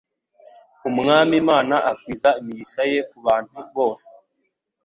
Umwami 0.89 1.33
Imana 1.43 1.75
akwiza 1.91 2.29
imigisha 2.41 2.81
ye 2.91 2.99
ku 3.09 3.17
bantu 3.25 3.57
bose. 3.75 4.11